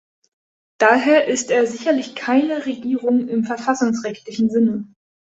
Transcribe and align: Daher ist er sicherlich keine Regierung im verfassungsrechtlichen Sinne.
Daher 0.79 1.25
ist 1.27 1.51
er 1.51 1.67
sicherlich 1.67 2.15
keine 2.15 2.65
Regierung 2.65 3.27
im 3.27 3.43
verfassungsrechtlichen 3.43 4.49
Sinne. 4.49 4.87